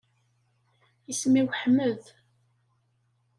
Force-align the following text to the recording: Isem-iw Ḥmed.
Isem-iw 1.11 1.47
Ḥmed. 1.59 2.03